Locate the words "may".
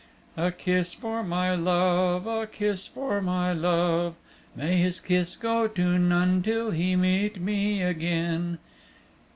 4.55-4.77